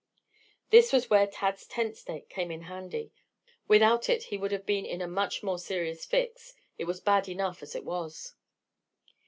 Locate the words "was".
0.91-1.11, 6.85-6.99, 7.85-8.33